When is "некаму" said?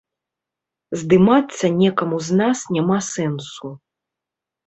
1.81-2.17